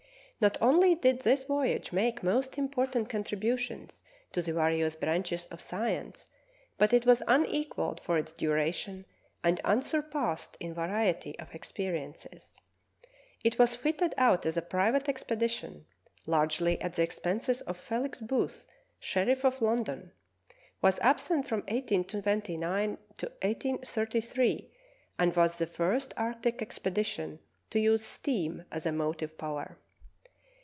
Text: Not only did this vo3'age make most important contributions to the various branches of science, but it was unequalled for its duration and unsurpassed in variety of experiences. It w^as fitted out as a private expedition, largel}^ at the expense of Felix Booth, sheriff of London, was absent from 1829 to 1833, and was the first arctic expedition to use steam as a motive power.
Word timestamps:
Not 0.43 0.57
only 0.59 0.95
did 0.95 1.21
this 1.21 1.45
vo3'age 1.45 1.93
make 1.93 2.23
most 2.23 2.57
important 2.57 3.09
contributions 3.11 4.03
to 4.31 4.41
the 4.41 4.53
various 4.53 4.95
branches 4.95 5.45
of 5.51 5.61
science, 5.61 6.29
but 6.79 6.93
it 6.93 7.05
was 7.05 7.21
unequalled 7.27 8.01
for 8.03 8.17
its 8.17 8.33
duration 8.33 9.05
and 9.43 9.61
unsurpassed 9.63 10.57
in 10.59 10.73
variety 10.73 11.37
of 11.37 11.53
experiences. 11.53 12.57
It 13.43 13.55
w^as 13.59 13.77
fitted 13.77 14.15
out 14.17 14.47
as 14.47 14.57
a 14.57 14.63
private 14.63 15.07
expedition, 15.07 15.85
largel}^ 16.27 16.75
at 16.83 16.95
the 16.95 17.03
expense 17.03 17.47
of 17.61 17.77
Felix 17.77 18.19
Booth, 18.19 18.65
sheriff 18.99 19.45
of 19.45 19.61
London, 19.61 20.11
was 20.81 20.97
absent 21.03 21.47
from 21.47 21.59
1829 21.67 22.97
to 23.19 23.27
1833, 23.43 24.71
and 25.19 25.35
was 25.35 25.59
the 25.59 25.67
first 25.67 26.15
arctic 26.17 26.63
expedition 26.63 27.37
to 27.69 27.79
use 27.79 28.03
steam 28.03 28.65
as 28.71 28.87
a 28.87 28.91
motive 28.91 29.37
power. 29.37 29.77